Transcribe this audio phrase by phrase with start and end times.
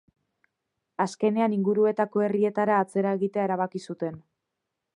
[1.03, 4.19] Azkenean inguruetako herrietara atzera egitea erabaki zuten.